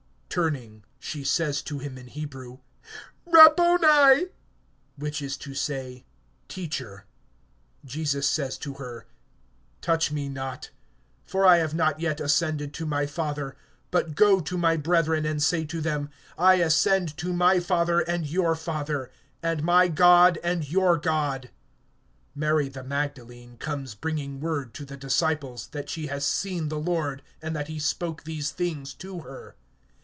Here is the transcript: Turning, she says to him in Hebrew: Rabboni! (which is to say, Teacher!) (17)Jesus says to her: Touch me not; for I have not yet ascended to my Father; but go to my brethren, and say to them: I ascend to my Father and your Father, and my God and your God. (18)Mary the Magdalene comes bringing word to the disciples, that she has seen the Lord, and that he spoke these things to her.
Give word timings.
Turning, 0.33 0.81
she 0.97 1.25
says 1.25 1.61
to 1.61 1.79
him 1.79 1.97
in 1.97 2.07
Hebrew: 2.07 2.59
Rabboni! 3.25 4.27
(which 4.95 5.21
is 5.21 5.35
to 5.35 5.53
say, 5.53 6.05
Teacher!) 6.47 7.03
(17)Jesus 7.85 8.23
says 8.23 8.57
to 8.59 8.75
her: 8.75 9.07
Touch 9.81 10.09
me 10.09 10.29
not; 10.29 10.69
for 11.25 11.45
I 11.45 11.57
have 11.57 11.73
not 11.73 11.99
yet 11.99 12.21
ascended 12.21 12.73
to 12.75 12.85
my 12.85 13.05
Father; 13.07 13.57
but 13.91 14.15
go 14.15 14.39
to 14.39 14.57
my 14.57 14.77
brethren, 14.77 15.25
and 15.25 15.43
say 15.43 15.65
to 15.65 15.81
them: 15.81 16.09
I 16.37 16.55
ascend 16.61 17.17
to 17.17 17.33
my 17.33 17.59
Father 17.59 17.99
and 17.99 18.25
your 18.25 18.55
Father, 18.55 19.11
and 19.43 19.61
my 19.61 19.89
God 19.89 20.39
and 20.41 20.65
your 20.71 20.95
God. 20.95 21.49
(18)Mary 22.37 22.71
the 22.71 22.85
Magdalene 22.85 23.57
comes 23.57 23.95
bringing 23.95 24.39
word 24.39 24.73
to 24.75 24.85
the 24.85 24.95
disciples, 24.95 25.67
that 25.73 25.89
she 25.89 26.07
has 26.07 26.25
seen 26.25 26.69
the 26.69 26.79
Lord, 26.79 27.21
and 27.41 27.53
that 27.53 27.67
he 27.67 27.79
spoke 27.79 28.23
these 28.23 28.51
things 28.51 28.93
to 28.93 29.19
her. 29.19 29.57